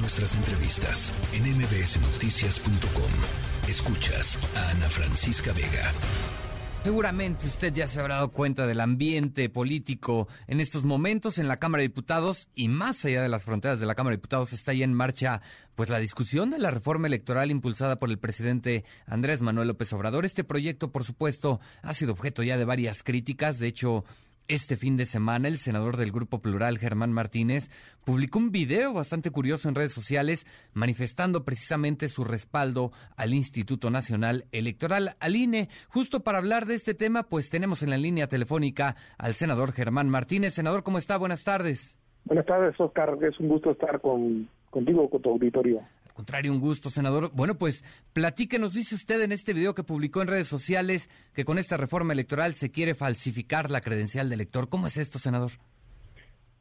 nuestras 0.00 0.34
entrevistas 0.34 1.12
en 1.32 1.44
mbsnoticias.com. 1.56 3.68
Escuchas 3.68 4.38
a 4.56 4.70
Ana 4.70 4.88
Francisca 4.88 5.52
Vega. 5.52 5.92
Seguramente 6.84 7.48
usted 7.48 7.74
ya 7.74 7.86
se 7.86 8.00
habrá 8.00 8.16
dado 8.16 8.30
cuenta 8.30 8.66
del 8.66 8.80
ambiente 8.80 9.50
político 9.50 10.28
en 10.46 10.60
estos 10.60 10.84
momentos 10.84 11.38
en 11.38 11.48
la 11.48 11.58
Cámara 11.58 11.82
de 11.82 11.88
Diputados 11.88 12.48
y 12.54 12.68
más 12.68 13.04
allá 13.04 13.20
de 13.20 13.28
las 13.28 13.44
fronteras 13.44 13.80
de 13.80 13.86
la 13.86 13.94
Cámara 13.94 14.12
de 14.12 14.18
Diputados 14.18 14.52
está 14.52 14.72
ya 14.72 14.84
en 14.84 14.94
marcha 14.94 15.42
pues 15.74 15.90
la 15.90 15.98
discusión 15.98 16.50
de 16.50 16.58
la 16.58 16.70
reforma 16.70 17.06
electoral 17.06 17.50
impulsada 17.50 17.96
por 17.96 18.10
el 18.10 18.18
presidente 18.18 18.84
Andrés 19.06 19.42
Manuel 19.42 19.68
López 19.68 19.92
Obrador. 19.92 20.24
Este 20.24 20.44
proyecto, 20.44 20.90
por 20.90 21.04
supuesto, 21.04 21.60
ha 21.82 21.94
sido 21.94 22.12
objeto 22.12 22.42
ya 22.42 22.56
de 22.56 22.64
varias 22.64 23.02
críticas. 23.02 23.58
De 23.58 23.66
hecho, 23.66 24.04
este 24.48 24.76
fin 24.76 24.96
de 24.96 25.04
semana, 25.04 25.46
el 25.48 25.58
senador 25.58 25.96
del 25.96 26.10
Grupo 26.10 26.40
Plural, 26.40 26.78
Germán 26.78 27.12
Martínez, 27.12 27.70
publicó 28.04 28.38
un 28.38 28.50
video 28.50 28.92
bastante 28.92 29.30
curioso 29.30 29.68
en 29.68 29.74
redes 29.74 29.92
sociales 29.92 30.46
manifestando 30.72 31.44
precisamente 31.44 32.08
su 32.08 32.24
respaldo 32.24 32.90
al 33.16 33.34
Instituto 33.34 33.90
Nacional 33.90 34.46
Electoral, 34.50 35.16
al 35.20 35.36
INE. 35.36 35.68
Justo 35.88 36.20
para 36.20 36.38
hablar 36.38 36.66
de 36.66 36.74
este 36.74 36.94
tema, 36.94 37.24
pues 37.24 37.50
tenemos 37.50 37.82
en 37.82 37.90
la 37.90 37.98
línea 37.98 38.26
telefónica 38.26 38.96
al 39.18 39.34
senador 39.34 39.72
Germán 39.72 40.08
Martínez. 40.08 40.54
Senador, 40.54 40.82
¿cómo 40.82 40.98
está? 40.98 41.18
Buenas 41.18 41.44
tardes. 41.44 41.98
Buenas 42.24 42.46
tardes, 42.46 42.78
Oscar. 42.80 43.18
Es 43.22 43.38
un 43.38 43.48
gusto 43.48 43.70
estar 43.70 44.00
con, 44.00 44.48
contigo, 44.70 45.08
con 45.10 45.22
tu 45.22 45.30
auditorio 45.30 45.82
contrario, 46.18 46.50
un 46.50 46.58
gusto, 46.58 46.90
senador. 46.90 47.30
Bueno, 47.32 47.54
pues 47.54 47.84
platíquenos, 48.12 48.74
dice 48.74 48.96
usted 48.96 49.22
en 49.22 49.30
este 49.30 49.52
video 49.52 49.72
que 49.72 49.84
publicó 49.84 50.20
en 50.20 50.26
redes 50.26 50.48
sociales 50.48 51.08
que 51.32 51.44
con 51.44 51.58
esta 51.58 51.76
reforma 51.76 52.12
electoral 52.12 52.54
se 52.54 52.72
quiere 52.72 52.96
falsificar 52.96 53.70
la 53.70 53.80
credencial 53.80 54.28
de 54.28 54.34
elector. 54.34 54.68
¿Cómo 54.68 54.88
es 54.88 54.96
esto, 54.96 55.20
senador? 55.20 55.52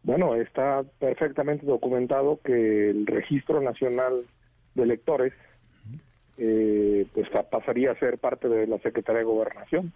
Bueno, 0.04 0.36
está 0.36 0.84
perfectamente 1.00 1.66
documentado 1.66 2.40
que 2.44 2.92
el 2.92 3.08
Registro 3.08 3.60
Nacional 3.60 4.28
de 4.76 4.84
Electores 4.84 5.34
eh, 6.38 7.08
pues 7.16 7.28
pasaría 7.50 7.94
a 7.94 8.00
ser 8.00 8.20
parte 8.20 8.48
de 8.48 8.68
la 8.68 8.78
Secretaría 8.78 9.22
de 9.22 9.26
Gobernación. 9.26 9.92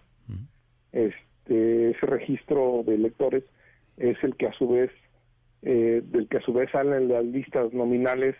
Este 0.90 1.90
ese 1.90 2.06
registro 2.06 2.82
de 2.84 2.96
electores 2.96 3.44
es 3.96 4.16
el 4.24 4.34
que 4.34 4.46
a 4.46 4.52
su 4.54 4.68
vez 4.68 4.90
eh, 5.62 6.02
del 6.04 6.28
que 6.28 6.38
a 6.38 6.42
su 6.42 6.52
vez 6.52 6.68
salen 6.72 7.08
las 7.08 7.24
listas 7.24 7.72
nominales 7.72 8.34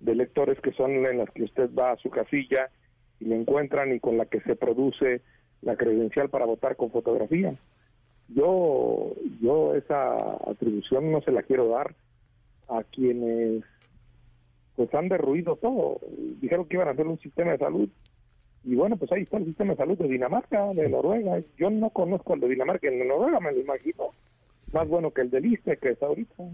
de 0.00 0.14
lectores 0.14 0.60
que 0.60 0.72
son 0.72 1.06
en 1.06 1.18
las 1.18 1.30
que 1.30 1.44
usted 1.44 1.70
va 1.74 1.92
a 1.92 1.96
su 1.96 2.10
casilla 2.10 2.70
y 3.20 3.26
le 3.26 3.36
encuentran 3.36 3.94
y 3.94 4.00
con 4.00 4.18
la 4.18 4.26
que 4.26 4.40
se 4.40 4.56
produce 4.56 5.22
la 5.62 5.76
credencial 5.76 6.28
para 6.28 6.44
votar 6.44 6.76
con 6.76 6.90
fotografía. 6.90 7.54
Yo, 8.28 9.14
yo 9.40 9.74
esa 9.74 10.16
atribución 10.50 11.10
no 11.10 11.20
se 11.22 11.32
la 11.32 11.42
quiero 11.42 11.68
dar 11.68 11.94
a 12.68 12.82
quienes 12.82 13.64
pues 14.74 14.92
han 14.94 15.08
derruido 15.08 15.56
todo. 15.56 16.00
Dijeron 16.40 16.66
que 16.66 16.76
iban 16.76 16.88
a 16.88 16.90
hacer 16.90 17.06
un 17.06 17.18
sistema 17.18 17.52
de 17.52 17.58
salud 17.58 17.88
y 18.64 18.74
bueno, 18.74 18.96
pues 18.96 19.10
ahí 19.12 19.22
está 19.22 19.38
el 19.38 19.46
sistema 19.46 19.70
de 19.70 19.76
salud 19.76 19.96
de 19.96 20.08
Dinamarca, 20.08 20.74
de 20.74 20.88
Noruega. 20.88 21.40
Yo 21.56 21.70
no 21.70 21.90
conozco 21.90 22.34
el 22.34 22.40
de 22.40 22.48
Dinamarca, 22.48 22.88
en 22.88 23.06
Noruega 23.06 23.40
me 23.40 23.52
lo 23.52 23.60
imagino. 23.60 24.10
Más 24.74 24.88
bueno 24.88 25.12
que 25.12 25.22
el 25.22 25.30
del 25.30 25.46
ISTE 25.46 25.78
que 25.78 25.90
es 25.90 26.02
ahorita 26.02 26.44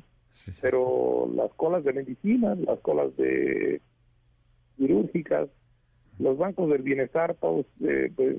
pero 0.60 1.30
las 1.34 1.52
colas 1.54 1.84
de 1.84 1.92
medicinas, 1.92 2.58
las 2.58 2.80
colas 2.80 3.16
de 3.16 3.80
quirúrgicas, 4.76 5.48
los 6.18 6.36
bancos 6.36 6.70
del 6.70 6.82
bienestar, 6.82 7.34
todos 7.34 7.66
eh, 7.80 8.10
pues, 8.14 8.36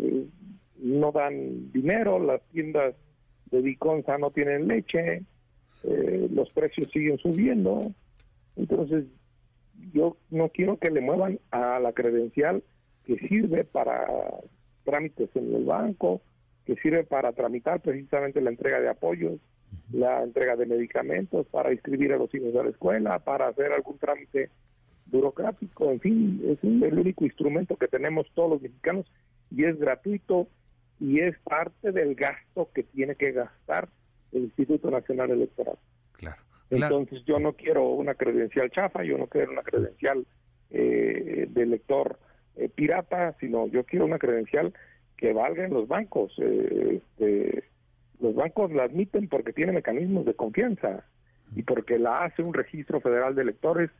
no 0.80 1.12
dan 1.12 1.72
dinero, 1.72 2.20
las 2.20 2.42
tiendas 2.52 2.96
de 3.52 3.62
Viconza 3.62 4.18
no 4.18 4.32
tienen 4.32 4.68
leche, 4.68 5.24
eh, 5.84 6.28
los 6.32 6.50
precios 6.52 6.90
siguen 6.92 7.18
subiendo, 7.18 7.92
entonces 8.56 9.06
yo 9.94 10.18
no 10.30 10.50
quiero 10.50 10.78
que 10.78 10.92
le 10.92 11.02
muevan 11.02 11.40
a 11.52 11.80
la 11.80 11.94
credencial 11.94 12.64
que 13.06 13.18
sirve 13.28 13.64
para 13.64 14.08
trámites 14.84 15.30
en 15.36 15.54
el 15.54 15.66
banco, 15.66 16.22
que 16.66 16.76
sirve 16.76 17.04
para 17.04 17.34
tramitar 17.34 17.82
precisamente 17.82 18.42
la 18.42 18.50
entrega 18.50 18.80
de 18.80 18.90
apoyos, 18.90 19.40
la 19.92 20.24
entrega 20.24 20.56
de 20.56 20.66
medicamentos, 20.66 21.46
para 21.48 21.72
inscribir 21.72 22.14
a 22.14 22.18
los 22.18 22.34
hijos 22.34 22.56
a 22.56 22.64
la 22.64 22.70
escuela, 22.70 23.20
para 23.20 23.48
hacer 23.48 23.72
algún 23.72 23.98
trámite 23.98 24.50
burocrático, 25.06 25.92
en 25.92 26.00
fin, 26.00 26.42
es 26.48 26.64
el 26.64 26.98
único 26.98 27.26
instrumento 27.26 27.76
que 27.76 27.88
tenemos 27.88 28.26
todos 28.34 28.52
los 28.52 28.62
mexicanos 28.62 29.06
y 29.52 29.66
es 29.66 29.78
gratuito 29.80 30.48
y 31.00 31.20
es 31.20 31.38
parte 31.40 31.92
del 31.92 32.16
gasto 32.16 32.70
que 32.74 32.84
tiene 32.84 33.16
que 33.16 33.32
gastar 33.32 33.90
el 34.32 34.44
Instituto 34.44 34.90
Nacional 34.90 35.32
Electoral. 35.32 35.78
Claro. 36.14 36.42
Entonces 36.70 37.24
yo 37.26 37.40
no 37.40 37.54
quiero 37.54 37.90
una 37.90 38.16
credencial 38.16 38.72
chafa, 38.72 39.04
yo 39.04 39.18
no 39.18 39.28
quiero 39.28 39.52
una 39.52 39.62
credencial 39.62 40.26
eh, 40.72 41.48
de 41.50 41.62
elector 41.62 42.18
eh, 42.56 42.70
pirata, 42.70 43.36
sino 43.40 43.68
yo 43.68 43.84
quiero 43.84 44.06
una 44.06 44.18
credencial 44.18 44.74
que 45.18 45.34
valga 45.34 45.66
en 45.66 45.74
los 45.74 45.88
bancos. 45.88 46.34
Eh, 46.40 47.02
este, 47.02 47.64
los 48.24 48.34
bancos 48.36 48.72
la 48.72 48.84
admiten 48.84 49.28
porque 49.28 49.52
tiene 49.52 49.74
mecanismos 49.74 50.26
de 50.26 50.34
confianza 50.34 51.04
y 51.56 51.64
porque 51.64 52.00
la 52.00 52.24
hace 52.24 52.42
un 52.42 52.54
registro 52.54 53.02
federal 53.02 53.36
de 53.36 53.42
electores 53.42 53.92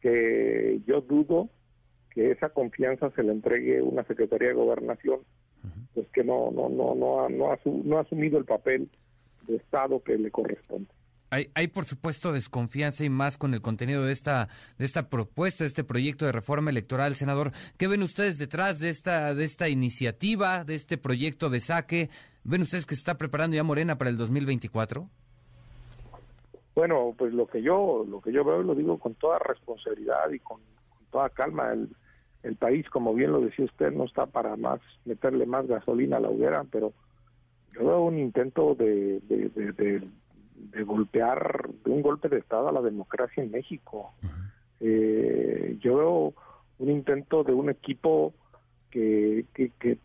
que 0.00 0.80
yo 0.86 1.00
dudo 1.00 1.48
que 2.10 2.30
esa 2.30 2.50
confianza 2.50 3.10
se 3.12 3.22
le 3.22 3.32
entregue 3.32 3.80
una 3.80 4.04
Secretaría 4.04 4.48
de 4.48 4.54
Gobernación, 4.54 5.20
pues 5.94 6.06
que 6.12 6.22
no 6.22 6.50
no 6.50 6.68
no 6.68 6.94
no 6.94 7.24
ha, 7.24 7.28
no 7.30 7.52
ha, 7.52 7.58
no 7.64 7.98
ha 7.98 8.02
asumido 8.02 8.38
el 8.38 8.44
papel 8.44 8.90
de 9.46 9.56
Estado 9.56 10.02
que 10.02 10.18
le 10.18 10.30
corresponde. 10.30 10.90
Hay, 11.32 11.48
hay, 11.54 11.68
por 11.68 11.84
supuesto 11.86 12.32
desconfianza 12.32 13.04
y 13.04 13.08
más 13.08 13.38
con 13.38 13.54
el 13.54 13.62
contenido 13.62 14.04
de 14.04 14.12
esta 14.12 14.48
de 14.78 14.84
esta 14.84 15.08
propuesta, 15.08 15.62
de 15.62 15.68
este 15.68 15.84
proyecto 15.84 16.26
de 16.26 16.32
reforma 16.32 16.70
electoral, 16.70 17.14
senador. 17.14 17.52
¿Qué 17.78 17.86
ven 17.86 18.02
ustedes 18.02 18.36
detrás 18.36 18.80
de 18.80 18.90
esta 18.90 19.32
de 19.34 19.44
esta 19.44 19.68
iniciativa, 19.68 20.64
de 20.64 20.74
este 20.74 20.98
proyecto 20.98 21.48
de 21.48 21.60
saque? 21.60 22.10
¿Ven 22.44 22.62
ustedes 22.62 22.86
que 22.86 22.94
se 22.94 23.00
está 23.00 23.18
preparando 23.18 23.56
ya 23.56 23.62
Morena 23.62 23.96
para 23.98 24.10
el 24.10 24.16
2024? 24.16 25.08
Bueno, 26.74 27.14
pues 27.18 27.34
lo 27.34 27.46
que 27.46 27.62
yo 27.62 28.06
lo 28.08 28.20
que 28.20 28.32
yo 28.32 28.44
veo 28.44 28.62
lo 28.62 28.74
digo 28.74 28.98
con 28.98 29.14
toda 29.14 29.38
responsabilidad 29.38 30.30
y 30.30 30.38
con, 30.38 30.60
toda 31.10 31.28
calma. 31.28 31.72
El, 31.72 31.88
el, 32.42 32.56
país, 32.56 32.88
como 32.88 33.12
bien 33.12 33.32
lo 33.32 33.40
decía 33.40 33.64
usted, 33.64 33.92
no 33.92 34.04
está 34.04 34.26
para 34.26 34.56
más 34.56 34.80
meterle 35.04 35.44
más 35.44 35.66
gasolina 35.66 36.16
a 36.16 36.20
la 36.20 36.28
hoguera, 36.28 36.64
pero 36.70 36.92
yo 37.74 37.86
veo 37.86 38.02
un 38.02 38.18
intento 38.18 38.74
de, 38.74 39.20
de, 39.20 40.82
golpear, 40.84 41.68
de 41.84 41.90
un 41.90 42.02
golpe 42.02 42.28
de 42.28 42.38
Estado 42.38 42.68
a 42.68 42.72
la 42.72 42.80
democracia 42.80 43.42
en 43.42 43.50
México. 43.50 44.12
eh, 44.80 45.76
yo 45.80 45.96
veo 45.96 46.34
un 46.78 46.90
intento 46.90 47.44
de 47.44 47.52
un 47.52 47.68
equipo 47.68 48.32
que, 48.90 49.44
que, 49.54 49.70
que, 49.78 49.98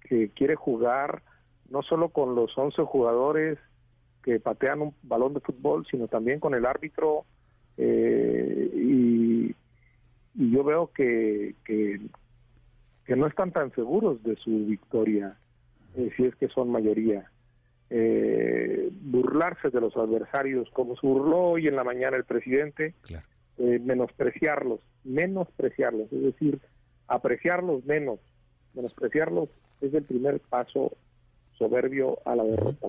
que 0.00 0.30
quiere 0.30 0.56
jugar 0.56 1.22
no 1.70 1.82
solo 1.82 2.08
con 2.10 2.34
los 2.34 2.56
11 2.56 2.82
jugadores 2.82 3.58
que 4.22 4.40
patean 4.40 4.82
un 4.82 4.94
balón 5.02 5.34
de 5.34 5.40
fútbol, 5.40 5.86
sino 5.90 6.08
también 6.08 6.40
con 6.40 6.54
el 6.54 6.66
árbitro. 6.66 7.24
Eh, 7.76 8.70
y, 8.74 9.54
yo 10.34 10.64
veo 10.64 10.90
que, 10.92 11.54
que, 11.64 12.00
no 13.16 13.26
están 13.26 13.52
tan 13.52 13.72
seguros 13.74 14.22
de 14.22 14.36
su 14.36 14.66
victoria, 14.66 15.38
eh, 15.96 16.10
si 16.16 16.24
es 16.24 16.34
que 16.34 16.48
son 16.48 16.70
mayoría. 16.70 17.30
Eh, 17.88 18.90
burlarse 19.00 19.70
de 19.70 19.80
los 19.80 19.96
adversarios, 19.96 20.68
como 20.72 20.96
se 20.96 21.06
burló 21.06 21.38
hoy 21.52 21.68
en 21.68 21.76
la 21.76 21.84
mañana 21.84 22.16
el 22.16 22.24
presidente, 22.24 22.94
menospreciarlos, 23.56 24.80
menospreciarlos, 25.04 26.12
es 26.12 26.22
decir, 26.22 26.58
apreciarlos 27.06 27.84
menos, 27.86 28.18
menospreciarlos 28.74 29.48
es 29.80 29.94
el 29.94 30.04
primer 30.04 30.40
paso 30.40 30.92
soberbio 31.58 32.18
a 32.24 32.36
la 32.36 32.44
derrota. 32.44 32.88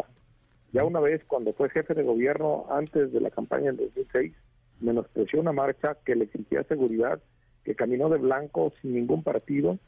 Ya 0.74 0.84
una 0.84 1.00
vez, 1.00 1.24
cuando 1.26 1.54
fue 1.54 1.70
jefe 1.70 1.94
de 1.94 2.04
gobierno 2.04 2.66
antes 2.70 3.12
de 3.12 3.22
la 3.22 3.32
campaña 3.32 3.70
en 3.70 3.78
2006, 3.78 4.34
menospreció 4.80 5.40
una 5.40 5.54
marcha 5.54 5.98
que 6.06 6.16
le 6.16 6.26
exigía 6.26 6.64
seguridad, 6.64 7.20
que 7.64 7.76
caminó 7.76 8.10
de 8.10 8.18
blanco 8.18 8.74
sin 8.82 8.94
ningún 8.94 9.24
partido, 9.24 9.80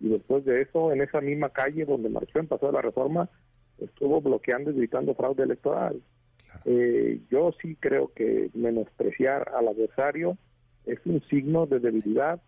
y 0.00 0.08
después 0.08 0.44
de 0.44 0.62
eso, 0.62 0.92
en 0.92 1.00
esa 1.00 1.20
misma 1.20 1.50
calle 1.50 1.84
donde 1.84 2.08
marchó 2.08 2.38
en 2.40 2.48
Paso 2.48 2.66
de 2.66 2.72
la 2.72 2.82
Reforma, 2.82 3.28
estuvo 3.78 4.20
bloqueando 4.20 4.70
y 4.70 4.74
gritando 4.74 5.14
fraude 5.14 5.44
electoral. 5.44 6.02
Eh, 6.64 7.20
yo 7.30 7.52
sí 7.60 7.76
creo 7.78 8.12
que 8.14 8.50
menospreciar 8.54 9.50
al 9.54 9.68
adversario 9.68 10.36
es 10.86 10.98
un 11.04 11.22
signo 11.28 11.66
de 11.66 11.78
debilidad, 11.78 12.40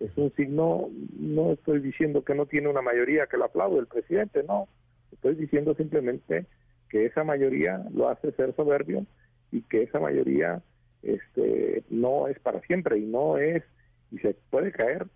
es 0.00 0.10
un 0.16 0.32
signo, 0.34 0.88
no 1.18 1.52
estoy 1.52 1.80
diciendo 1.80 2.24
que 2.24 2.34
no 2.34 2.46
tiene 2.46 2.68
una 2.68 2.82
mayoría 2.82 3.26
que 3.26 3.36
lo 3.36 3.44
aplaude 3.44 3.78
el 3.78 3.86
presidente, 3.86 4.42
no, 4.42 4.68
Estoy 5.14 5.34
diciendo 5.36 5.74
simplemente 5.74 6.46
que 6.88 7.06
esa 7.06 7.24
mayoría 7.24 7.82
lo 7.92 8.08
hace 8.08 8.32
ser 8.32 8.54
soberbio 8.54 9.06
y 9.50 9.62
que 9.62 9.82
esa 9.82 10.00
mayoría 10.00 10.62
este 11.02 11.84
no 11.90 12.28
es 12.28 12.38
para 12.40 12.60
siempre 12.62 12.98
y 12.98 13.04
no 13.06 13.38
es 13.38 13.62
y 14.10 14.18
se 14.18 14.34
puede 14.50 14.72
caer 14.72 15.06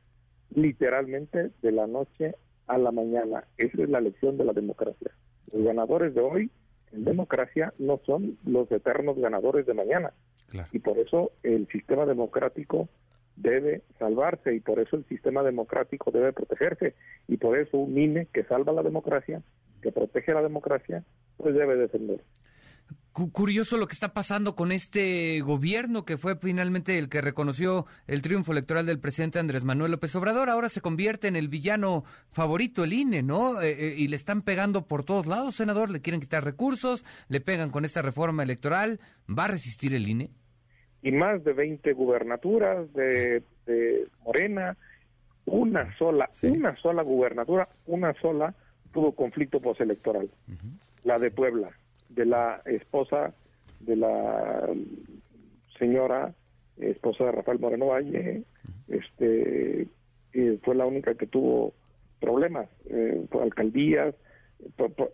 literalmente 0.55 1.51
de 1.63 1.73
la 1.73 1.87
noche 1.87 2.35
a 2.67 2.79
la 2.79 2.93
mañana. 2.93 3.45
Esa 3.57 3.83
es 3.83 3.89
la 3.89 4.01
lección 4.01 4.37
de 4.37 4.45
la 4.45 4.53
democracia. 4.53 5.11
Los 5.53 5.65
ganadores 5.65 6.15
de 6.15 6.21
hoy 6.21 6.51
en 6.93 7.05
democracia 7.05 7.73
no 7.79 8.01
son 8.07 8.39
los 8.45 8.71
eternos 8.71 9.19
ganadores 9.19 9.67
de 9.67 9.75
mañana. 9.75 10.13
Y 10.73 10.79
por 10.79 10.99
eso 10.99 11.33
el 11.43 11.69
sistema 11.69 12.07
democrático 12.07 12.89
debe 13.37 13.83
salvarse 13.99 14.55
y 14.55 14.61
por 14.61 14.81
eso 14.81 14.97
el 14.97 15.05
sistema 15.07 15.43
democrático 15.43 16.11
debe 16.11 16.33
protegerse 16.33 16.95
y 17.29 17.37
por 17.37 17.59
eso 17.59 17.79
un 17.79 17.97
INE 17.99 18.27
que 18.33 18.45
salva 18.45 18.73
la 18.73 18.83
democracia, 18.83 19.43
que 19.81 19.93
protege 19.93 20.33
la 20.33 20.43
democracia, 20.43 21.05
pues 21.37 21.55
debe 21.55 21.77
defender. 21.77 22.23
Curioso 23.33 23.77
lo 23.79 23.89
que 23.89 23.95
está 23.95 24.15
pasando 24.15 24.55
con 24.55 24.71
este 24.71 25.41
gobierno 25.41 26.05
que 26.05 26.19
fue 26.19 26.37
finalmente 26.37 26.99
el 26.99 27.09
que 27.09 27.21
reconoció 27.21 27.87
el 28.07 28.23
triunfo 28.23 28.53
electoral 28.53 28.87
del 28.87 29.01
presidente 29.01 29.41
Andrés 29.41 29.65
Manuel 29.65 29.91
López 29.91 30.15
Obrador. 30.15 30.49
Ahora 30.49 30.69
se 30.69 30.81
convierte 30.81 31.27
en 31.27 31.35
el 31.35 31.49
villano 31.49 32.05
favorito, 32.31 32.85
el 32.85 32.93
INE, 32.93 33.25
¿no? 33.25 33.61
Eh, 33.61 33.71
eh, 33.71 33.95
y 33.99 34.07
le 34.07 34.15
están 34.15 34.43
pegando 34.43 34.87
por 34.87 35.05
todos 35.05 35.27
lados, 35.27 35.57
senador. 35.57 35.91
Le 35.91 36.01
quieren 36.01 36.21
quitar 36.21 36.45
recursos, 36.45 37.05
le 37.29 37.41
pegan 37.41 37.71
con 37.71 37.85
esta 37.85 38.03
reforma 38.03 38.45
electoral. 38.45 39.01
¿Va 39.29 39.47
a 39.47 39.49
resistir 39.49 39.95
el 39.95 40.09
INE? 40.09 40.31
Y 41.03 41.11
más 41.11 41.43
de 41.43 41.55
20 41.55 41.93
gubernaturas 41.95 42.93
de, 42.93 43.43
Morena, 44.25 44.77
una 45.45 45.97
sola, 45.99 46.31
una 46.45 46.77
sola 46.77 47.03
gubernatura, 47.03 47.69
una 47.87 48.15
sola 48.21 48.55
tuvo 48.99 49.13
conflicto 49.13 49.61
postelectoral, 49.61 50.29
la 51.05 51.21
de 51.21 51.31
Puebla 51.31 51.71
de 52.09 52.27
la 52.27 52.61
esposa 52.65 53.33
de 53.79 53.95
la 53.95 54.69
señora 55.79 56.35
esposa 56.79 57.27
de 57.27 57.31
Rafael 57.33 57.61
Moreno 57.61 57.87
Valle, 57.87 58.43
este 58.89 59.87
fue 60.65 60.75
la 60.75 60.85
única 60.85 61.15
que 61.15 61.29
tuvo 61.29 61.75
problemas, 62.21 62.69
eh, 62.91 63.25
alcaldías, 63.41 64.17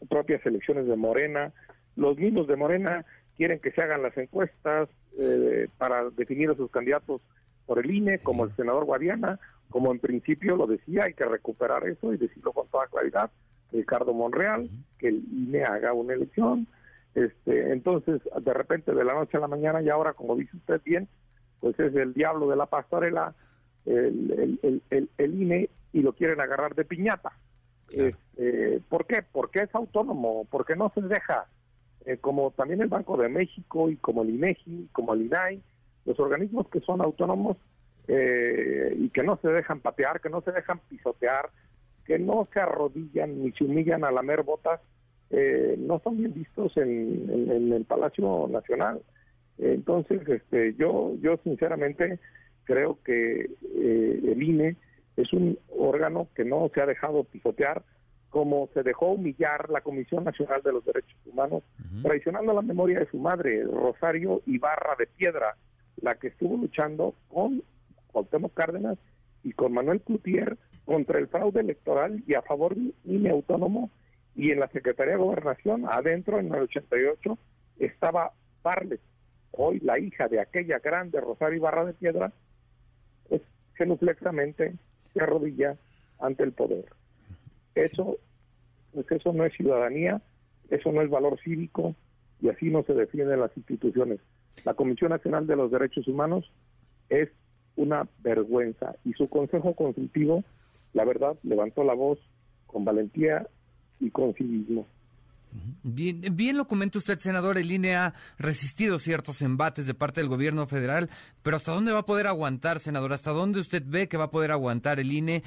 propias 0.09 0.45
elecciones 0.47 0.87
de 0.87 0.97
Morena. 0.97 1.53
Los 1.95 2.17
mismos 2.17 2.47
de 2.47 2.57
Morena 2.57 3.05
quieren 3.37 3.59
que 3.59 3.71
se 3.73 3.83
hagan 3.83 4.03
las 4.03 4.17
encuestas 4.17 4.89
eh, 5.19 5.69
para 5.77 6.09
definir 6.09 6.49
a 6.49 6.55
sus 6.55 6.71
candidatos 6.71 7.21
por 7.67 7.79
el 7.81 7.91
INE, 7.91 8.19
como 8.21 8.45
el 8.45 8.57
senador 8.57 8.87
Guadiana, 8.87 9.39
como 9.69 9.93
en 9.93 9.99
principio 9.99 10.57
lo 10.57 10.67
decía, 10.67 11.05
hay 11.05 11.13
que 11.13 11.27
recuperar 11.27 11.87
eso 11.87 12.15
y 12.15 12.17
decirlo 12.17 12.53
con 12.53 12.67
toda 12.69 12.87
claridad. 12.87 13.31
Ricardo 13.73 14.13
Monreal, 14.13 14.69
que 14.99 15.09
el 15.09 15.25
INE 15.33 15.65
haga 15.65 15.93
una 15.93 16.15
elección, 16.15 16.67
este, 17.15 17.73
entonces, 17.73 18.21
de 18.41 18.55
repente, 18.55 18.93
de 18.93 19.05
la 19.05 19.15
noche 19.15 19.37
a 19.37 19.41
la 19.41 19.49
mañana, 19.49 19.83
y 19.83 19.89
ahora, 19.89 20.15
como 20.15 20.37
dice 20.37 20.57
usted 20.57 20.81
bien, 20.85 21.09
pues 21.61 21.79
es 21.79 21.95
el 21.95 22.13
diablo 22.13 22.49
de 22.49 22.57
la 22.57 22.67
pastorela, 22.67 23.35
el, 23.87 24.81
el, 24.91 25.43
INE, 25.43 25.71
y 25.93 26.03
lo 26.03 26.13
quieren 26.15 26.41
agarrar 26.41 26.75
de 26.75 26.85
piñata. 26.85 27.33
Este, 27.91 28.81
¿Por 28.89 29.07
qué? 29.07 29.23
Porque 29.31 29.61
es 29.61 29.75
autónomo, 29.75 30.47
porque 30.51 30.75
no 30.75 30.91
se 30.95 31.03
deja, 31.03 31.47
eh, 32.05 32.17
como 32.19 32.51
también 32.51 32.81
el 32.81 32.89
Banco 32.89 33.17
de 33.17 33.29
México 33.29 33.89
y 33.89 33.97
como 33.97 34.23
el 34.23 34.31
INEGI, 34.31 34.89
como 34.93 35.15
el 35.15 35.23
INAI, 35.23 35.63
los 36.05 36.19
organismos 36.19 36.69
que 36.69 36.81
son 36.81 37.01
autónomos 37.01 37.57
eh, 38.09 38.95
y 38.99 39.09
que 39.11 39.23
no 39.23 39.39
se 39.41 39.49
dejan 39.49 39.81
patear, 39.81 40.21
que 40.21 40.31
no 40.31 40.41
se 40.41 40.53
dejan 40.53 40.81
pisotear, 40.89 41.51
que 42.06 42.19
no 42.19 42.49
se 42.53 42.61
arrodillan 42.61 43.43
ni 43.43 43.53
se 43.53 43.65
humillan 43.65 44.05
a 44.05 44.11
lamer 44.11 44.43
botas, 44.43 44.81
eh, 45.31 45.77
no 45.79 46.01
son 46.01 46.19
bien 46.19 46.35
vistos 46.35 46.77
en, 46.77 47.73
el 47.73 47.85
Palacio 47.85 48.47
Nacional. 48.49 49.03
Entonces, 49.59 50.29
este, 50.29 50.75
yo, 50.75 51.12
yo 51.21 51.39
sinceramente 51.45 52.19
creo 52.65 52.99
que 53.05 53.51
eh, 53.62 54.21
el 54.25 54.43
INE 54.43 54.77
es 55.17 55.33
un 55.33 55.59
órgano 55.77 56.29
que 56.35 56.45
no 56.45 56.71
se 56.75 56.81
ha 56.81 56.87
dejado 56.87 57.25
pisotear 57.25 57.83
como 58.35 58.69
se 58.75 58.83
dejó 58.83 59.12
humillar 59.12 59.71
la 59.71 59.81
Comisión 59.81 60.25
Nacional 60.25 60.61
de 60.65 60.73
los 60.73 60.85
Derechos 60.85 61.17
Humanos, 61.25 61.62
traicionando 62.03 62.53
la 62.53 62.62
memoria 62.62 62.99
de 62.99 63.06
su 63.06 63.17
madre, 63.17 63.62
Rosario 63.62 64.43
Ibarra 64.47 64.97
de 64.99 65.06
Piedra, 65.06 65.55
la 66.03 66.17
que 66.17 66.27
estuvo 66.29 66.56
luchando 66.56 67.15
con 67.29 67.62
Cuauhtémoc 68.11 68.53
Cárdenas 68.53 68.99
y 69.45 69.53
con 69.53 69.73
Manuel 69.73 70.01
Cloutier 70.01 70.59
contra 70.85 71.19
el 71.19 71.29
fraude 71.29 71.61
electoral 71.61 72.23
y 72.27 72.35
a 72.35 72.43
favor 72.43 72.75
de 72.75 72.93
INE 73.05 73.31
autónomo 73.31 73.91
y 74.37 74.51
en 74.51 74.61
la 74.61 74.69
Secretaría 74.69 75.15
de 75.15 75.21
Gobernación, 75.21 75.87
adentro 75.89 76.39
en 76.39 76.53
el 76.53 76.63
88, 76.63 77.39
estaba 77.79 78.33
Barlet, 78.63 79.01
hoy 79.53 79.81
la 79.81 79.99
hija 79.99 80.29
de 80.29 80.41
aquella 80.41 80.79
grande 80.79 81.21
Rosario 81.21 81.59
Ibarra 81.59 81.85
de 81.85 81.93
Piedra, 81.93 82.33
pues 83.29 83.43
genuflexamente 83.75 84.75
se 85.13 85.23
arrodilla 85.23 85.77
ante 86.19 86.43
el 86.43 86.53
poder. 86.53 86.87
Eso, 87.75 88.19
pues 88.93 89.11
eso 89.11 89.33
no 89.33 89.45
es 89.45 89.53
ciudadanía, 89.55 90.21
eso 90.71 90.93
no 90.93 91.03
es 91.03 91.11
valor 91.11 91.39
cívico 91.43 91.95
y 92.41 92.49
así 92.49 92.71
no 92.71 92.83
se 92.83 92.95
defienden 92.95 93.41
las 93.41 93.57
instituciones. 93.57 94.21
La 94.65 94.75
Comisión 94.75 95.11
Nacional 95.11 95.47
de 95.47 95.57
los 95.57 95.71
Derechos 95.71 96.09
Humanos 96.09 96.51
es 97.09 97.29
una 97.77 98.09
vergüenza 98.23 98.97
y 99.05 99.13
su 99.13 99.29
Consejo 99.29 99.75
Consultivo, 99.75 100.45
la 100.94 101.05
verdad, 101.05 101.37
levantó 101.43 101.85
la 101.85 101.94
voz 101.94 102.19
con 102.67 102.85
valentía 102.85 103.46
y 104.00 104.11
con 104.11 104.32
civismo. 104.35 104.87
Bien, 105.85 106.20
bien 106.32 106.56
lo 106.56 106.67
comenta 106.67 106.99
usted, 106.99 107.19
senador. 107.20 107.58
El 107.58 107.70
INE 107.70 107.94
ha 107.94 108.14
resistido 108.38 108.99
ciertos 108.99 109.41
embates 109.43 109.87
de 109.87 109.94
parte 109.94 110.20
del 110.20 110.29
gobierno 110.29 110.67
federal, 110.67 111.11
pero 111.43 111.56
¿hasta 111.56 111.73
dónde 111.73 111.93
va 111.93 112.00
a 112.00 112.06
poder 112.06 112.26
aguantar, 112.26 112.81
senador? 112.81 113.12
¿Hasta 113.12 113.31
dónde 113.31 113.61
usted 113.61 113.82
ve 113.87 114.08
que 114.08 114.17
va 114.17 114.25
a 114.25 114.31
poder 114.31 114.50
aguantar 114.50 114.99
el 114.99 115.12
INE? 115.12 115.44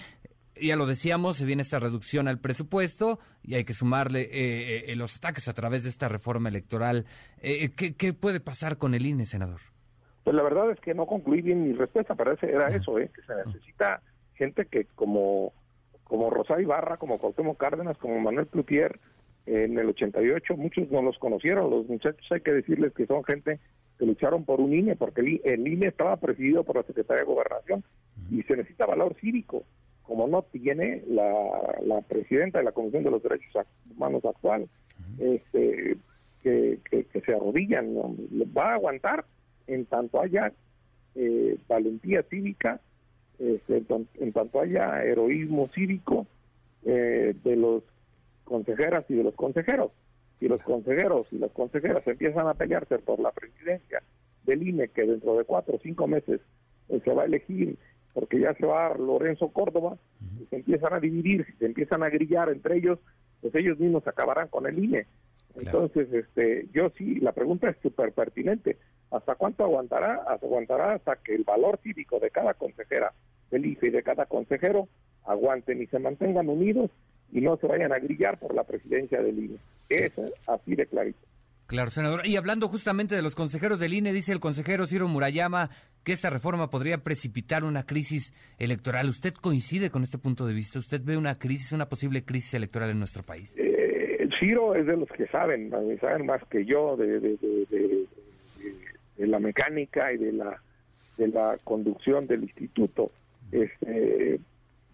Ya 0.60 0.76
lo 0.76 0.86
decíamos, 0.86 1.38
se 1.38 1.46
viene 1.46 1.62
esta 1.62 1.80
reducción 1.80 2.28
al 2.28 2.40
presupuesto 2.40 3.20
y 3.44 3.56
hay 3.56 3.66
que 3.66 3.74
sumarle 3.74 4.22
eh, 4.22 4.92
eh, 4.92 4.96
los 4.96 5.18
ataques 5.18 5.48
a 5.48 5.54
través 5.54 5.84
de 5.84 5.90
esta 5.90 6.08
reforma 6.08 6.50
electoral. 6.50 7.06
Eh, 7.42 7.70
¿qué, 7.76 8.14
puede 8.14 8.40
pasar 8.40 8.78
con 8.78 8.94
el 8.96 9.06
INE, 9.06 9.26
senador? 9.26 9.60
Pues 10.24 10.36
la 10.36 10.44
verdad 10.44 10.72
es 10.72 10.80
que 10.80 10.94
no 10.94 11.06
concluí 11.06 11.42
bien 11.42 11.64
mi 11.64 11.74
respuesta, 11.74 12.16
parece 12.16 12.50
era 12.50 12.68
eso, 12.70 12.98
¿eh? 12.98 13.12
que 13.14 13.22
se 13.22 13.36
necesita 13.46 14.02
gente 14.38 14.66
que 14.66 14.86
como 14.96 15.54
como 16.08 16.30
Rosario 16.30 16.64
Ibarra, 16.64 16.98
como 16.98 17.18
Cuauhtémoc 17.18 17.58
Cárdenas, 17.58 17.98
como 17.98 18.20
Manuel 18.20 18.48
Plutier, 18.48 18.98
en 19.46 19.78
el 19.78 19.88
88, 19.88 20.56
muchos 20.58 20.92
no 20.92 21.02
los 21.02 21.18
conocieron, 21.20 21.70
los 21.70 21.88
muchachos 21.88 22.26
hay 22.32 22.42
que 22.42 22.52
decirles 22.52 22.94
que 22.94 23.06
son 23.06 23.24
gente 23.24 23.60
que 23.98 24.06
lucharon 24.06 24.44
por 24.46 24.60
un 24.60 24.74
INE, 24.74 24.96
porque 24.96 25.22
el, 25.44 25.68
INE 25.68 25.88
estaba 25.88 26.18
presidido 26.18 26.64
por 26.64 26.76
la 26.76 26.84
Secretaría 26.84 27.22
de 27.24 27.28
Gobernación 27.28 27.84
y 28.30 28.44
se 28.44 28.56
necesita 28.56 28.86
valor 28.86 29.16
cívico, 29.20 29.64
como 30.04 30.28
no 30.28 30.44
tiene 30.44 31.04
la, 31.08 32.02
presidenta 32.08 32.60
de 32.60 32.66
la 32.66 32.72
Comisión 32.72 33.04
de 33.04 33.12
los 33.12 33.24
Derechos 33.24 33.66
Humanos 33.90 34.24
actual, 34.26 34.68
este, 35.20 35.98
que, 36.44 36.80
se 37.26 37.34
arrodillan, 37.34 37.96
va 38.56 38.72
a 38.72 38.76
aguantar. 38.76 39.26
En 39.66 39.86
tanto 39.86 40.22
haya 40.22 40.54
eh, 41.16 41.58
valentía 41.68 42.24
cívica 42.24 42.80
este, 43.40 43.84
en 44.20 44.34
haya 44.62 45.04
heroísmo 45.04 45.68
cívico 45.68 46.26
eh, 46.86 47.36
de 47.44 47.56
los 47.56 47.84
consejeras 48.44 49.06
y 49.10 49.16
de 49.16 49.24
los 49.24 49.36
consejeros. 49.36 49.92
Si 50.40 50.48
los 50.48 50.62
consejeros 50.62 51.28
y 51.32 51.38
las 51.38 51.52
consejeras 51.52 52.08
empiezan 52.08 52.48
a 52.48 52.54
pelearse 52.54 53.00
por 53.00 53.20
la 53.20 53.32
presidencia 53.32 54.02
del 54.46 54.68
INE, 54.68 54.88
que 54.90 55.06
dentro 55.06 55.36
de 55.38 55.44
cuatro 55.44 55.76
o 55.76 55.80
cinco 55.80 56.08
meses 56.08 56.40
eh, 56.90 57.02
se 57.04 57.14
va 57.14 57.24
a 57.24 57.26
elegir, 57.26 57.78
porque 58.14 58.40
ya 58.40 58.54
se 58.54 58.66
va 58.66 58.96
Lorenzo 58.96 59.50
Córdoba, 59.50 59.98
y 60.42 60.46
se 60.46 60.58
empiezan 60.58 60.94
a 60.94 61.00
dividir, 61.00 61.46
se 61.60 61.66
empiezan 61.66 62.04
a 62.04 62.10
grillar 62.10 62.50
entre 62.50 62.78
ellos, 62.78 63.00
pues 63.42 63.54
ellos 63.56 63.78
mismos 63.80 64.08
acabarán 64.08 64.48
con 64.48 64.66
el 64.66 64.84
INE. 64.84 65.06
Entonces, 65.56 66.12
este, 66.14 66.68
yo 66.72 66.90
sí, 66.98 67.20
la 67.20 67.32
pregunta 67.32 67.70
es 67.70 67.78
súper 67.82 68.12
pertinente. 68.14 68.78
¿Hasta 69.12 69.36
cuánto 69.36 69.64
aguantará? 69.64 70.24
Aguantará 70.28 70.94
hasta 70.94 71.16
que 71.18 71.34
el 71.34 71.44
valor 71.44 71.80
cívico 71.82 72.20
de 72.20 72.30
cada 72.30 72.54
consejera 72.54 73.14
del 73.52 73.66
IFE 73.66 73.88
y 73.88 73.92
de 73.92 74.04
cada 74.04 74.26
consejero 74.26 74.88
aguanten 75.26 75.82
y 75.82 75.88
se 75.88 76.00
mantengan 76.00 76.50
unidos 76.50 76.92
y 77.32 77.42
no 77.42 77.58
se 77.58 77.68
vayan 77.68 77.92
a 77.92 78.00
grillar 78.00 78.40
por 78.40 78.54
la 78.54 78.64
presidencia 78.64 79.22
del 79.22 79.38
INE. 79.38 79.58
Eso 79.90 80.24
así 80.48 80.76
de 80.76 80.86
clarito. 80.86 81.20
Claro, 81.68 81.90
senador. 81.90 82.26
Y 82.26 82.38
hablando 82.38 82.70
justamente 82.70 83.16
de 83.16 83.22
los 83.22 83.36
consejeros 83.36 83.78
del 83.80 83.94
INE, 83.94 84.14
dice 84.14 84.32
el 84.32 84.40
consejero 84.40 84.88
Ciro 84.88 85.10
Murayama 85.10 85.70
que 86.06 86.14
esta 86.14 86.30
reforma 86.30 86.70
podría 86.70 87.00
precipitar 87.00 87.66
una 87.66 87.84
crisis 87.84 88.34
electoral. 88.58 89.10
¿Usted 89.10 89.34
coincide 89.34 89.90
con 89.90 90.04
este 90.04 90.18
punto 90.18 90.48
de 90.48 90.54
vista? 90.54 90.80
¿Usted 90.80 91.02
ve 91.04 91.18
una 91.18 91.36
crisis, 91.36 91.74
una 91.74 91.90
posible 91.90 92.24
crisis 92.24 92.54
electoral 92.54 92.92
en 92.92 93.00
nuestro 93.00 93.24
país? 93.24 93.54
Eh, 93.58 94.30
Ciro 94.40 94.76
es 94.76 94.86
de 94.86 94.96
los 94.96 95.10
que 95.10 95.28
saben, 95.28 95.70
saben 96.00 96.26
más 96.26 96.42
que 96.46 96.64
yo 96.64 96.96
de, 96.96 97.20
de, 97.20 97.38
de 99.18 99.28
la 99.28 99.40
mecánica 99.40 100.14
y 100.14 100.18
de 100.18 100.32
la, 100.32 100.62
de 101.18 101.28
la 101.28 101.58
conducción 101.66 102.28
del 102.28 102.44
instituto 102.44 103.12
este, 103.52 104.40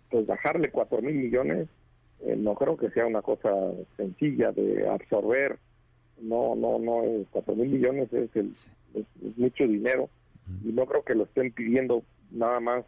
pues 0.10 0.25
bajarle 0.25 0.69
cuatro 0.69 1.01
mil 1.01 1.15
millones 1.15 1.67
eh, 2.22 2.36
no 2.38 2.55
creo 2.55 2.77
que 2.77 2.89
sea 2.91 3.05
una 3.05 3.22
cosa 3.22 3.50
sencilla 3.98 4.51
de 4.51 4.88
absorber. 4.88 5.57
No 6.22 6.55
no 6.55 6.79
no 6.79 7.03
cuatro 7.31 7.55
mil 7.55 7.69
millones 7.69 8.12
es, 8.13 8.29
el, 8.36 8.53
mucho 9.38 9.67
dinero 9.67 10.10
y 10.63 10.72
no 10.72 10.86
creo 10.86 11.03
que 11.03 11.15
lo 11.15 11.24
estén 11.24 11.51
pidiendo 11.51 12.03
nada 12.31 12.60
más 12.60 12.86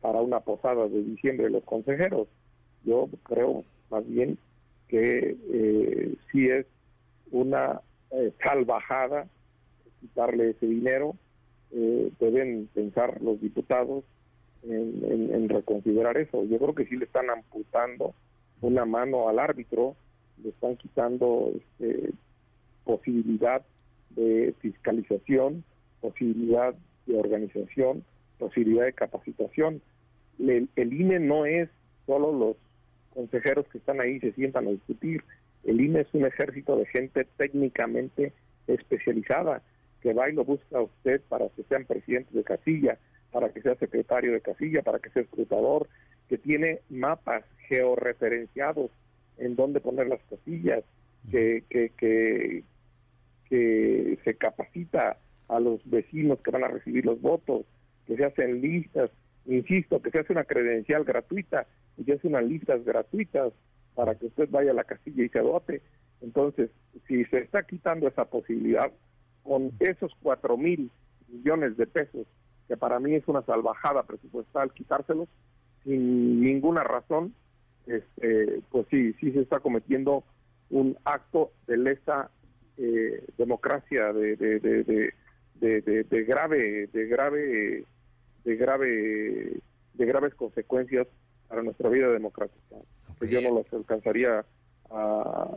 para 0.00 0.20
una 0.20 0.40
posada 0.40 0.88
de 0.88 1.02
diciembre 1.02 1.50
los 1.50 1.64
consejeros. 1.64 2.28
Yo 2.84 3.08
creo 3.24 3.64
más 3.90 4.06
bien 4.08 4.38
que 4.88 5.36
eh, 5.52 6.14
sí 6.30 6.48
es 6.48 6.66
una 7.30 7.80
eh, 8.10 8.32
salvajada 8.42 9.26
quitarle 10.00 10.50
ese 10.50 10.66
dinero. 10.66 11.16
Eh, 11.72 12.10
deben 12.20 12.68
pensar 12.74 13.22
los 13.22 13.40
diputados 13.40 14.04
en, 14.68 15.48
reconsiderar 15.48 16.16
eso. 16.16 16.44
Yo 16.44 16.58
creo 16.58 16.74
que 16.74 16.86
sí 16.86 16.96
le 16.96 17.04
están 17.04 17.30
amputando 17.30 18.14
una 18.60 18.84
mano 18.84 19.28
al 19.28 19.38
árbitro, 19.38 19.96
le 20.42 20.50
están 20.50 20.76
quitando 20.76 21.52
este, 21.54 22.10
posibilidad 22.84 23.62
de 24.10 24.54
fiscalización, 24.60 25.64
posibilidad 26.00 26.74
de 27.06 27.18
organización, 27.18 28.04
posibilidad 28.38 28.84
de 28.84 28.92
capacitación. 28.92 29.82
El, 30.38 30.68
el 30.76 30.92
INE 30.92 31.20
no 31.20 31.46
es 31.46 31.68
solo 32.06 32.32
los 32.32 32.56
consejeros 33.14 33.66
que 33.68 33.78
están 33.78 34.00
ahí 34.00 34.18
se 34.20 34.32
sientan 34.32 34.66
a 34.66 34.70
discutir. 34.70 35.22
El 35.64 35.80
INE 35.80 36.00
es 36.00 36.08
un 36.14 36.26
ejército 36.26 36.76
de 36.76 36.86
gente 36.86 37.26
técnicamente 37.36 38.32
especializada 38.66 39.62
que 40.00 40.12
va 40.12 40.28
y 40.28 40.32
lo 40.32 40.44
busca 40.44 40.78
a 40.78 40.82
usted 40.82 41.20
para 41.28 41.48
que 41.50 41.62
sean 41.64 41.84
presidente 41.84 42.36
de 42.36 42.42
casilla, 42.42 42.98
para 43.32 43.52
que 43.52 43.62
sea 43.62 43.74
secretario 43.76 44.32
de 44.32 44.40
casilla, 44.40 44.82
para 44.82 44.98
que 44.98 45.10
sea 45.10 45.22
escrutador, 45.22 45.88
que 46.28 46.38
tiene 46.38 46.80
mapas 46.90 47.44
georreferenciados 47.68 48.90
en 49.38 49.56
dónde 49.56 49.80
poner 49.80 50.06
las 50.06 50.20
casillas, 50.30 50.84
que, 51.30 51.64
que, 51.68 51.90
que, 51.96 52.64
que 53.48 54.18
se 54.24 54.34
capacita 54.36 55.18
a 55.48 55.60
los 55.60 55.80
vecinos 55.88 56.40
que 56.40 56.50
van 56.50 56.64
a 56.64 56.68
recibir 56.68 57.04
los 57.04 57.20
votos, 57.20 57.64
que 58.06 58.16
se 58.16 58.24
hacen 58.24 58.60
listas, 58.60 59.10
insisto, 59.46 60.00
que 60.02 60.10
se 60.10 60.20
hace 60.20 60.32
una 60.32 60.44
credencial 60.44 61.04
gratuita 61.04 61.66
y 61.96 62.04
se 62.04 62.14
hace 62.14 62.28
unas 62.28 62.44
listas 62.44 62.84
gratuitas 62.84 63.52
para 63.94 64.14
que 64.14 64.26
usted 64.26 64.48
vaya 64.50 64.70
a 64.70 64.74
la 64.74 64.84
casilla 64.84 65.24
y 65.24 65.28
se 65.28 65.40
vote. 65.40 65.82
Entonces, 66.20 66.70
si 67.06 67.24
se 67.26 67.38
está 67.38 67.64
quitando 67.64 68.08
esa 68.08 68.24
posibilidad 68.24 68.90
con 69.42 69.72
esos 69.80 70.12
cuatro 70.22 70.56
mil 70.56 70.90
millones 71.28 71.76
de 71.76 71.86
pesos, 71.86 72.26
que 72.68 72.76
para 72.76 73.00
mí 73.00 73.14
es 73.14 73.26
una 73.28 73.42
salvajada 73.42 74.02
presupuestal 74.04 74.72
quitárselos 74.72 75.28
sin 75.84 76.40
ninguna 76.40 76.84
razón, 76.84 77.34
este, 77.86 78.60
pues 78.70 78.86
sí, 78.90 79.12
sí 79.14 79.32
se 79.32 79.40
está 79.40 79.60
cometiendo 79.60 80.24
un 80.70 80.96
acto 81.04 81.50
de 81.66 81.76
lesa 81.76 82.30
eh, 82.78 83.26
democracia, 83.36 84.12
de, 84.12 84.36
de, 84.36 84.60
de, 84.60 86.02
de, 86.02 86.24
grave, 86.24 86.88
de 86.92 87.06
grave, 87.06 87.84
de 88.44 88.56
grave, 88.56 89.60
de 89.94 90.06
graves 90.06 90.34
consecuencias 90.34 91.06
para 91.48 91.62
nuestra 91.62 91.88
vida 91.88 92.08
democrática, 92.08 92.76
que 93.20 93.28
yo 93.28 93.40
no 93.42 93.50
los 93.56 93.72
alcanzaría 93.72 94.44
a, 94.90 95.50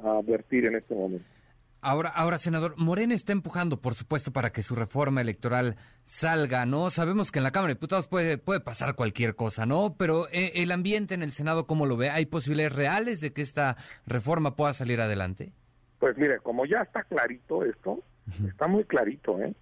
a 0.00 0.18
advertir 0.18 0.66
en 0.66 0.76
este 0.76 0.94
momento. 0.94 1.37
Ahora, 1.80 2.08
ahora, 2.08 2.38
senador, 2.38 2.74
Morena 2.76 3.14
está 3.14 3.32
empujando, 3.32 3.80
por 3.80 3.94
supuesto, 3.94 4.32
para 4.32 4.50
que 4.50 4.62
su 4.62 4.74
reforma 4.74 5.20
electoral 5.20 5.76
salga, 6.04 6.66
¿no? 6.66 6.90
Sabemos 6.90 7.30
que 7.30 7.38
en 7.38 7.44
la 7.44 7.52
Cámara 7.52 7.68
de 7.68 7.74
Diputados 7.74 8.08
puede, 8.08 8.36
puede 8.36 8.60
pasar 8.60 8.96
cualquier 8.96 9.36
cosa, 9.36 9.64
¿no? 9.64 9.94
Pero 9.96 10.26
eh, 10.32 10.52
el 10.56 10.72
ambiente 10.72 11.14
en 11.14 11.22
el 11.22 11.30
Senado, 11.30 11.68
¿cómo 11.68 11.86
lo 11.86 11.96
ve? 11.96 12.10
¿Hay 12.10 12.26
posibilidades 12.26 12.74
reales 12.74 13.20
de 13.20 13.32
que 13.32 13.42
esta 13.42 13.76
reforma 14.06 14.56
pueda 14.56 14.72
salir 14.74 15.00
adelante? 15.00 15.52
Pues 16.00 16.16
mire, 16.18 16.40
como 16.40 16.66
ya 16.66 16.82
está 16.82 17.04
clarito 17.04 17.64
esto, 17.64 18.02
está 18.44 18.66
muy 18.66 18.84
clarito, 18.84 19.40
¿eh? 19.40 19.54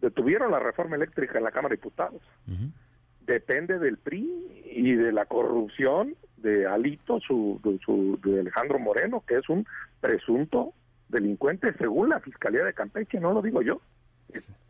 Detuvieron 0.00 0.50
la 0.50 0.58
reforma 0.58 0.96
eléctrica 0.96 1.36
en 1.36 1.44
la 1.44 1.50
Cámara 1.50 1.74
de 1.74 1.76
Diputados. 1.76 2.22
Depende 3.20 3.78
del 3.78 3.98
PRI 3.98 4.62
y 4.72 4.92
de 4.94 5.12
la 5.12 5.26
corrupción 5.26 6.14
de 6.36 6.66
Alito, 6.66 7.20
su, 7.20 7.60
su, 7.84 8.18
de 8.22 8.40
Alejandro 8.40 8.78
Moreno, 8.78 9.22
que 9.26 9.38
es 9.38 9.48
un 9.48 9.66
presunto 10.00 10.74
delincuente 11.08 11.72
según 11.74 12.10
la 12.10 12.20
Fiscalía 12.20 12.64
de 12.64 12.74
Campeche, 12.74 13.20
no 13.20 13.32
lo 13.32 13.42
digo 13.42 13.62
yo, 13.62 13.80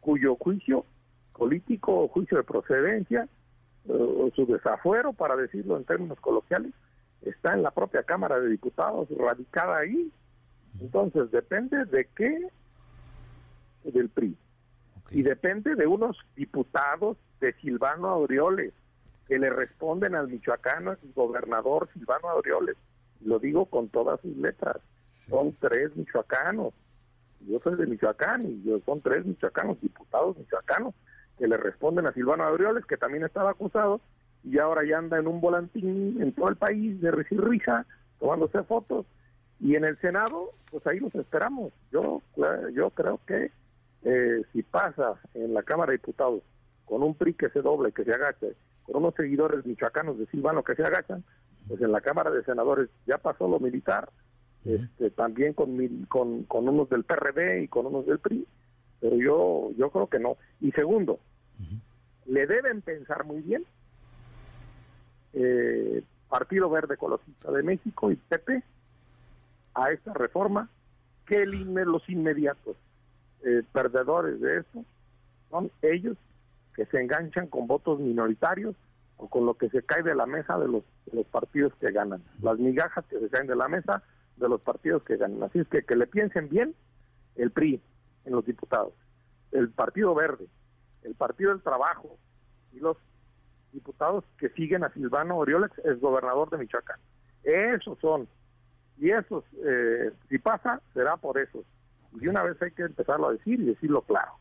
cuyo 0.01 0.37
juicio 0.37 0.85
político 1.33 2.03
o 2.03 2.09
juicio 2.09 2.37
de 2.39 2.45
procedencia 2.45 3.29
eh, 3.89 3.93
o 3.93 4.31
su 4.35 4.47
desafuero, 4.47 5.13
para 5.13 5.37
decirlo 5.37 5.77
en 5.77 5.85
términos 5.85 6.19
coloquiales, 6.21 6.73
está 7.23 7.55
en 7.55 7.63
la 7.63 7.71
propia 7.71 8.03
Cámara 8.03 8.39
de 8.41 8.49
Diputados, 8.49 9.09
radicada 9.17 9.79
ahí. 9.79 10.11
Entonces, 10.81 11.31
depende 11.31 11.85
de 11.87 12.07
qué, 12.15 12.49
del 13.85 14.09
PRI. 14.09 14.37
Y 15.11 15.23
depende 15.23 15.75
de 15.75 15.87
unos 15.87 16.19
diputados 16.35 17.17
de 17.41 17.53
Silvano 17.55 18.09
Aureoles, 18.09 18.73
que 19.29 19.39
le 19.39 19.51
responden 19.51 20.15
al 20.15 20.29
michoacano, 20.29 20.93
el 20.93 21.13
gobernador 21.15 21.89
Silvano 21.93 22.29
Aureoles. 22.29 22.77
Lo 23.25 23.39
digo 23.39 23.67
con 23.67 23.89
todas 23.89 24.21
sus 24.21 24.37
letras 24.37 24.77
son 25.29 25.55
tres 25.61 25.95
michoacanos. 25.97 26.75
Yo 27.41 27.61
soy 27.61 27.77
de 27.77 27.87
Michoacán 27.87 28.47
y 28.47 28.63
yo, 28.65 28.81
son 28.85 29.01
tres 29.01 29.25
michoacanos, 29.25 29.81
diputados 29.81 30.37
michoacanos, 30.37 30.95
que 31.39 31.47
le 31.47 31.57
responden 31.57 32.07
a 32.07 32.13
Silvano 32.13 32.45
Aureoles, 32.45 32.85
que 32.87 32.97
también 32.97 33.25
estaba 33.25 33.51
acusado, 33.51 34.01
y 34.43 34.59
ahora 34.59 34.83
ya 34.85 34.99
anda 34.99 35.19
en 35.19 35.27
un 35.27 35.41
volantín 35.41 36.21
en 36.21 36.33
todo 36.33 36.49
el 36.49 36.57
país 36.57 37.01
de 37.01 37.11
recibir 37.11 37.45
risa, 37.45 37.87
tomándose 38.19 38.63
fotos. 38.65 39.07
Y 39.61 39.75
en 39.75 39.85
el 39.85 39.99
Senado, 39.99 40.53
pues 40.71 40.87
ahí 40.87 40.99
los 40.99 41.15
esperamos. 41.15 41.73
Yo, 41.91 42.23
yo 42.75 42.91
creo 42.91 43.21
que 43.27 43.51
eh, 44.05 44.43
si 44.53 44.63
pasa 44.63 45.15
en 45.35 45.55
la 45.55 45.63
Cámara 45.63 45.91
de 45.91 45.99
Diputados 45.99 46.43
con 46.85 47.03
un 47.03 47.15
PRI 47.15 47.35
que 47.35 47.49
se 47.51 47.61
doble, 47.61 47.93
que 47.93 48.05
se 48.05 48.13
agache, 48.13 48.55
con 48.85 48.97
unos 48.97 49.15
seguidores 49.15 49.67
michoacanos 49.67 50.19
de 50.19 50.27
Silvano 50.27 50.63
que 50.63 50.75
se 50.75 50.85
agachan, 50.85 51.25
pues 51.67 51.81
en 51.81 51.91
la 51.91 52.01
Cámara 52.01 52.31
de 52.31 52.45
Senadores 52.45 52.89
ya 53.07 53.19
pasó 53.19 53.49
lo 53.49 53.59
militar, 53.59 54.09
este, 54.67 55.11
también 55.11 55.55
con, 55.55 55.77
con, 56.07 56.43
con, 56.45 56.69
unos 56.69 56.89
del 56.89 57.05
PRD 57.05 57.63
y 57.63 57.69
con 57.69 57.87
unos 57.87 58.05
del 58.07 58.19
PRI, 58.19 58.47
pero 59.01 59.17
yo, 59.17 59.71
yo 59.77 59.91
creo 59.91 60.09
que 60.09 60.19
no. 60.19 60.37
Y 60.61 60.73
segundo, 60.73 61.21
le 62.27 62.47
deben 62.47 62.83
pensar 62.83 63.25
muy 63.25 63.41
bien 63.43 63.65
eh, 65.35 66.03
Partido 66.29 66.69
Verde 66.69 66.95
Ecologista 66.95 67.53
de 67.53 67.63
México 67.63 68.11
y 68.11 68.17
PP 68.17 68.63
a 69.75 69.93
esta 69.93 70.13
reforma 70.15 70.69
que 71.27 71.43
el 71.43 71.51
los 71.73 72.09
inmediatos 72.09 72.77
eh, 73.45 73.63
perdedores 73.73 74.41
de 74.41 74.59
esto 74.59 74.85
son 75.51 75.71
ellos 75.83 76.17
que 76.75 76.87
se 76.87 77.01
enganchan 77.01 77.47
con 77.47 77.67
votos 77.67 78.01
minoritarios 78.01 78.75
o 79.19 79.29
con 79.29 79.47
lo 79.47 79.55
que 79.55 79.69
se 79.71 79.83
cae 79.83 80.03
de 80.03 80.15
la 80.15 80.27
mesa 80.27 80.59
de 80.59 80.69
los, 80.69 80.83
de 81.07 81.17
los 81.17 81.27
partidos 81.27 81.73
que 81.81 81.91
ganan. 81.91 82.23
Las 82.43 82.59
migajas 82.59 83.05
que 83.07 83.19
se 83.19 83.29
caen 83.29 83.47
de 83.47 83.57
la 83.57 83.69
mesa 83.69 84.03
de 84.37 84.49
los 84.49 84.61
partidos 84.61 85.03
que 85.03 85.17
ganan. 85.17 85.43
Así 85.43 85.61
es 85.61 85.69
que 85.69 85.83
que 85.83 85.97
le 85.97 86.07
piensen 86.07 86.49
bien 86.49 86.75
el 87.37 87.51
PRI 87.51 87.81
en 88.25 88.33
los 88.33 88.45
diputados, 88.45 88.93
el 89.53 89.71
Partido 89.71 90.15
Verde, 90.15 90.47
el 91.03 91.15
Partido 91.15 91.51
del 91.51 91.63
Trabajo 91.63 92.19
y 92.73 92.81
los 92.81 92.97
diputados 93.73 94.25
que 94.39 94.49
siguen 94.51 94.85
a 94.85 94.93
Silvano 94.93 95.37
Orioles, 95.37 95.71
es 95.85 96.01
gobernador 96.01 96.51
de 96.51 96.59
Michoacán. 96.59 96.99
Esos 97.43 97.99
son. 98.01 98.29
Y 98.99 99.11
esos, 99.11 99.45
eh, 99.65 100.11
si 100.29 100.39
pasa, 100.39 100.81
será 100.95 101.17
por 101.17 101.39
esos. 101.39 101.65
Y 102.21 102.29
una 102.29 102.43
vez 102.43 102.61
hay 102.63 102.71
que 102.71 102.83
empezarlo 102.83 103.29
a 103.29 103.33
decir 103.33 103.61
y 103.61 103.67
decirlo 103.67 104.01
claro. 104.03 104.33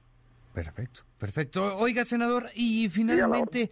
Perfecto, 0.53 1.01
perfecto. 1.17 1.77
Oiga, 1.77 2.05
senador, 2.05 2.45
y 2.55 2.89
finalmente... 2.89 3.69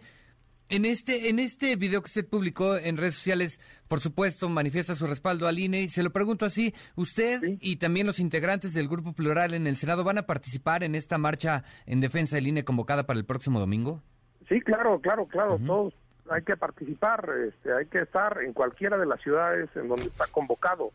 En 0.70 0.86
este, 0.86 1.28
en 1.28 1.38
este 1.38 1.76
video 1.76 2.00
que 2.00 2.06
usted 2.06 2.28
publicó 2.28 2.76
en 2.76 2.96
redes 2.96 3.14
sociales, 3.14 3.60
por 3.86 4.00
supuesto, 4.00 4.48
manifiesta 4.48 4.94
su 4.94 5.06
respaldo 5.06 5.46
al 5.46 5.58
INE 5.58 5.82
y 5.82 5.88
se 5.88 6.02
lo 6.02 6.10
pregunto 6.10 6.46
así, 6.46 6.74
¿usted 6.96 7.40
y 7.60 7.76
también 7.76 8.06
los 8.06 8.18
integrantes 8.18 8.72
del 8.72 8.88
Grupo 8.88 9.12
Plural 9.12 9.52
en 9.52 9.66
el 9.66 9.76
Senado 9.76 10.04
van 10.04 10.18
a 10.18 10.22
participar 10.22 10.82
en 10.82 10.94
esta 10.94 11.18
marcha 11.18 11.64
en 11.86 12.00
defensa 12.00 12.36
del 12.36 12.46
INE 12.46 12.64
convocada 12.64 13.04
para 13.04 13.18
el 13.18 13.26
próximo 13.26 13.60
domingo? 13.60 14.02
Sí, 14.48 14.60
claro, 14.60 15.00
claro, 15.00 15.26
claro, 15.26 15.58
todos 15.64 15.94
hay 16.30 16.42
que 16.42 16.56
participar, 16.56 17.28
este, 17.46 17.72
hay 17.72 17.86
que 17.86 18.00
estar 18.00 18.40
en 18.42 18.52
cualquiera 18.52 18.96
de 18.96 19.06
las 19.06 19.20
ciudades 19.20 19.68
en 19.76 19.88
donde 19.88 20.04
está 20.06 20.26
convocado. 20.28 20.92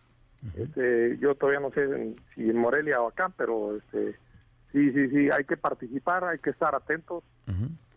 este, 0.55 1.17
yo 1.19 1.35
todavía 1.35 1.59
no 1.59 1.71
sé 1.71 2.15
si 2.33 2.49
en 2.49 2.57
Morelia 2.57 3.01
o 3.01 3.09
acá, 3.09 3.31
pero 3.38 3.75
este, 3.77 4.13
sí, 4.71 4.91
sí, 4.91 5.09
sí, 5.09 5.29
hay 5.29 5.43
que 5.43 5.57
participar, 5.57 6.23
hay 6.23 6.39
que 6.39 6.49
estar 6.49 6.73
atentos. 6.73 7.23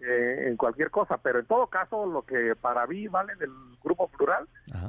Eh, 0.04 0.48
en 0.48 0.56
cualquier 0.56 0.90
cosa, 0.90 1.16
pero 1.18 1.38
en 1.38 1.46
todo 1.46 1.68
caso 1.68 2.06
lo 2.06 2.22
que 2.22 2.56
para 2.60 2.88
mí 2.88 3.06
vale 3.06 3.36
del 3.36 3.52
grupo 3.84 4.08
plural 4.08 4.48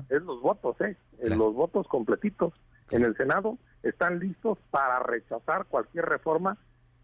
es 0.10 0.24
los 0.24 0.42
votos, 0.42 0.76
¿eh? 0.82 0.98
los 1.20 1.54
votos 1.54 1.88
completitos 1.88 2.52
en 2.90 3.04
el 3.04 3.16
Senado 3.16 3.60
están 3.84 4.18
listos 4.18 4.58
para 4.72 4.98
rechazar 5.02 5.66
cualquier 5.66 6.06
reforma 6.06 6.58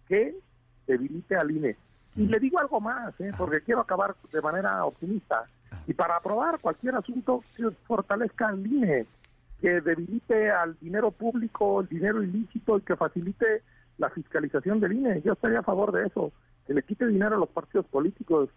que 0.08 0.36
debilite 0.88 1.36
al 1.36 1.52
INE. 1.52 1.78
Y 2.16 2.26
le 2.26 2.40
digo 2.40 2.58
algo 2.58 2.82
más, 2.82 3.14
¿eh? 3.22 3.32
porque 3.38 3.62
quiero 3.62 3.82
acabar 3.82 4.16
de 4.34 4.42
manera 4.42 4.84
optimista. 4.86 5.46
Y 5.86 5.94
para 5.94 6.16
aprobar 6.16 6.60
cualquier 6.60 6.96
asunto 6.96 7.44
que 7.56 7.70
fortalezca 7.86 8.48
al 8.48 8.66
INE, 8.66 9.06
que 9.62 9.82
debilite 9.82 10.50
al 10.50 10.76
dinero 10.80 11.12
público, 11.12 11.82
el 11.82 11.88
dinero 11.88 12.24
ilícito 12.24 12.80
y 12.80 12.82
que 12.82 12.96
facilite 12.96 13.62
la 14.00 14.10
fiscalización 14.10 14.80
del 14.80 14.94
INE. 14.94 15.22
Yo 15.22 15.34
estaría 15.34 15.60
a 15.60 15.64
favor 15.64 15.92
de 15.92 16.08
eso 16.08 16.32
que 16.70 16.76
le 16.76 16.84
quite 16.84 17.08
dinero 17.08 17.36
a 17.36 17.40
los 17.40 17.50
partidos 17.50 17.88
políticos, 17.88 18.48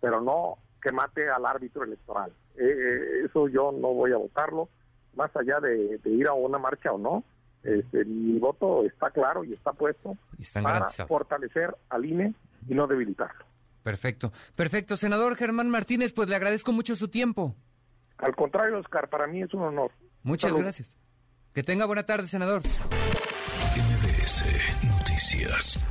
pero 0.00 0.20
no 0.20 0.58
que 0.80 0.92
mate 0.92 1.28
al 1.28 1.44
árbitro 1.44 1.82
electoral. 1.82 2.30
Eh, 2.54 2.62
eh, 2.62 3.24
eso 3.24 3.48
yo 3.48 3.72
no 3.72 3.92
voy 3.92 4.12
a 4.12 4.18
votarlo, 4.18 4.68
más 5.16 5.34
allá 5.34 5.58
de, 5.58 6.00
ir 6.04 6.28
a 6.28 6.32
una 6.32 6.58
marcha 6.58 6.92
o 6.92 6.98
no. 6.98 7.24
Este, 7.64 8.04
mi 8.04 8.38
voto 8.38 8.84
está 8.84 9.10
claro 9.10 9.42
y 9.42 9.52
está 9.52 9.72
puesto 9.72 10.16
para 10.62 10.88
fortalecer 11.08 11.76
al 11.88 12.04
INE 12.04 12.34
y 12.68 12.74
no 12.74 12.86
debilitarlo. 12.86 13.44
Perfecto, 13.82 14.30
perfecto. 14.54 14.96
Senador 14.96 15.34
Germán 15.34 15.68
Martínez, 15.68 16.12
pues 16.12 16.28
le 16.28 16.36
agradezco 16.36 16.72
mucho 16.72 16.94
su 16.94 17.08
tiempo. 17.08 17.56
Al 18.18 18.36
contrario, 18.36 18.78
Oscar, 18.78 19.08
para 19.08 19.26
mí 19.26 19.42
es 19.42 19.52
un 19.52 19.62
honor. 19.62 19.90
Muchas 20.22 20.56
gracias. 20.56 20.96
Que 21.52 21.64
tenga 21.64 21.84
buena 21.86 22.06
tarde, 22.06 22.28
senador. 22.28 22.62
MBS 23.74 24.44
Noticias. 24.84 25.84